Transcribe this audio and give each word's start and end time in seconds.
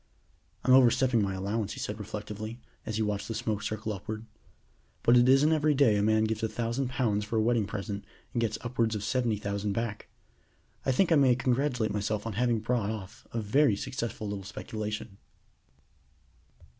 "I'm 0.63 0.73
overstepping 0.73 1.21
my 1.21 1.35
allowance," 1.35 1.73
he 1.73 1.79
said 1.79 1.99
reflectively, 1.99 2.59
as 2.87 2.95
he 2.95 3.03
watched 3.03 3.27
the 3.27 3.35
smoke 3.35 3.61
circle 3.61 3.93
upward, 3.93 4.25
"but 5.03 5.15
it 5.15 5.29
isn't 5.29 5.51
every 5.53 5.75
day 5.75 5.95
a 5.95 6.01
man 6.01 6.23
gives 6.23 6.41
a 6.41 6.49
thousand 6.49 6.89
pounds 6.89 7.23
for 7.23 7.35
a 7.37 7.41
wedding 7.43 7.67
present 7.67 8.03
and 8.33 8.41
gets 8.41 8.57
upwards 8.61 8.95
of 8.95 9.03
seventy 9.03 9.37
thousand 9.37 9.73
back. 9.73 10.07
I 10.87 10.91
think 10.91 11.11
I 11.11 11.15
may 11.17 11.35
congratulate 11.35 11.93
myself 11.93 12.25
on 12.25 12.33
having 12.33 12.61
brought 12.61 12.89
off 12.89 13.27
a 13.31 13.39
very 13.39 13.75
successful 13.75 14.27
little 14.27 14.43
speculation." 14.43 15.19